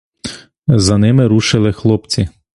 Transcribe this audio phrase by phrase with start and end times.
[0.67, 2.29] За ними рушили хлопці.